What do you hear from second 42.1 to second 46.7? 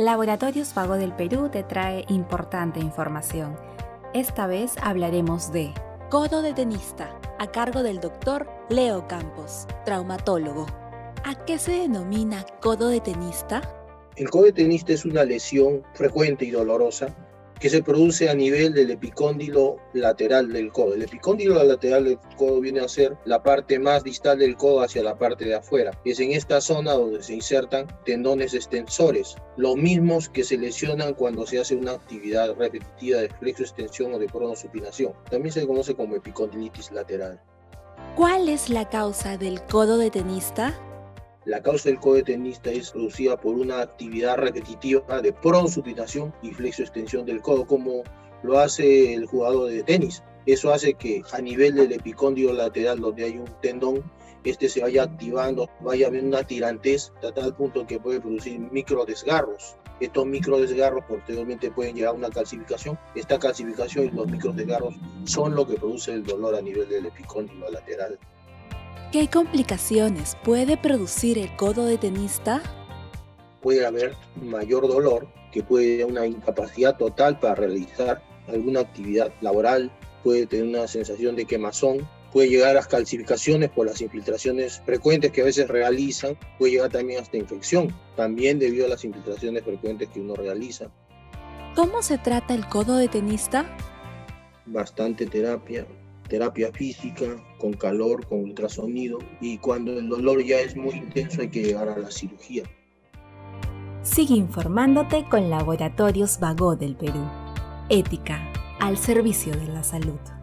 de tenista es producida por una actividad repetitiva de prosupinación y